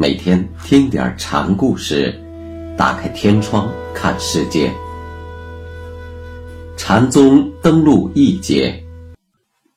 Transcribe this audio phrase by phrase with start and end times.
[0.00, 2.14] 每天听点禅故事，
[2.78, 4.72] 打开天窗看世界。
[6.76, 8.84] 禅宗登陆一节，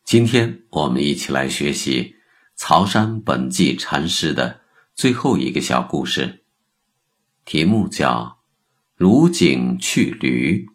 [0.06, 2.14] 今天我们一起来学习
[2.56, 4.60] 曹山本纪禅师的
[4.94, 6.44] 最后一个小故事，
[7.44, 8.38] 题目叫
[8.96, 10.68] “如景去驴”。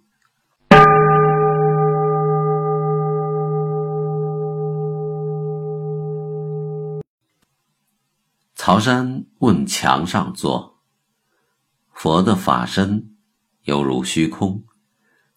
[8.67, 10.83] 曹山问墙上坐
[11.95, 13.17] ：“佛的法身
[13.63, 14.65] 犹如虚空，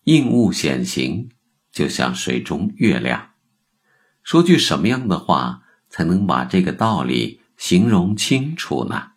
[0.05, 1.29] 应物显形，
[1.71, 3.33] 就像水中月亮。
[4.23, 9.11] 说句什么样的话才能把这个道理形容清楚呢？”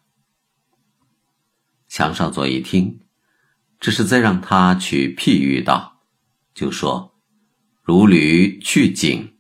[1.89, 3.01] 墙上坐一听，
[3.81, 6.03] 这是在让他取譬喻道，
[6.53, 7.15] 就说
[7.83, 9.33] ：“如驴去井，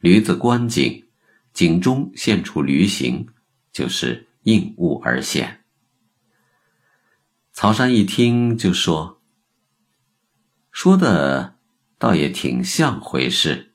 [0.00, 1.06] 驴子观井。”
[1.60, 3.28] 井中现出驴形，
[3.70, 5.60] 就是应物而现。
[7.52, 9.20] 曹山一听就说
[10.72, 11.58] ：“说的
[11.98, 13.74] 倒也挺像回事，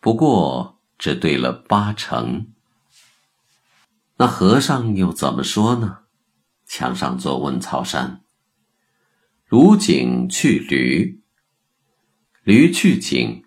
[0.00, 2.50] 不过只对了八成。
[4.16, 6.04] 那和尚又怎么说呢？”
[6.64, 8.24] 墙上坐问曹山
[9.44, 11.20] ：“如井去驴，
[12.42, 13.44] 驴去井，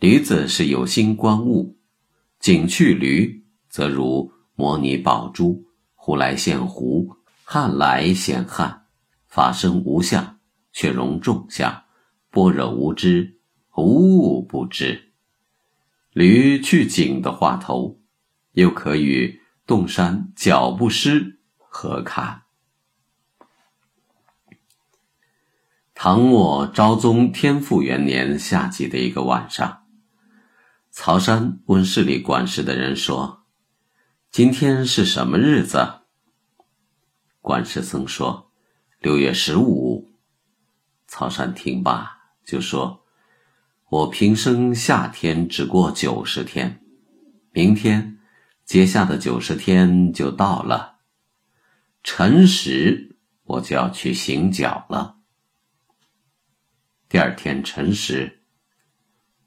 [0.00, 1.78] 驴子是有心观物。”
[2.42, 8.86] 景去驴，则如摩尼宝珠，呼来现狐，汉来显汉，
[9.28, 10.40] 法身无相，
[10.72, 11.84] 却容众相，
[12.30, 13.38] 般若无知，
[13.76, 15.12] 无物不知。
[16.10, 18.00] 驴去景的话头，
[18.54, 22.42] 又可与洞山脚不湿合看。
[25.94, 29.81] 唐末昭宗天复元年夏季的一个晚上。
[30.94, 33.46] 曹山问市里管事的人说
[34.30, 36.00] ：“今天是什么日子？”
[37.40, 38.52] 管事僧说
[39.00, 40.10] ：“六月十五。”
[41.08, 43.06] 曹山听罢就说
[43.88, 46.84] ：“我平生夏天只过九十天，
[47.52, 48.18] 明天
[48.66, 50.98] 接下的九十天就到了，
[52.02, 55.16] 辰时我就要去行脚了。
[57.08, 58.42] 第二天辰时，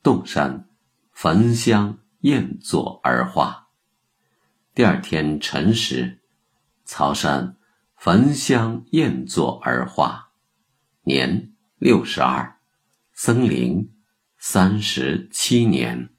[0.02, 0.68] 洞山。”
[1.16, 3.70] 焚香宴坐而化。
[4.74, 6.20] 第二天辰时，
[6.84, 7.56] 曹山
[7.96, 10.32] 焚香宴坐而化，
[11.04, 12.58] 年六十二，
[13.14, 13.94] 僧龄
[14.38, 16.10] 三十七年。